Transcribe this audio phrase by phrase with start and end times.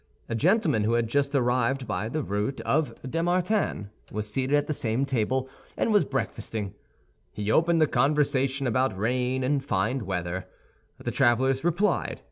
[0.27, 4.73] A gentleman, who had just arrived by the route of Dammartin, was seated at the
[4.73, 6.73] same table, and was breakfasting.
[7.31, 10.47] He opened the conversation about rain and fine weather;
[10.97, 12.19] the travelers replied.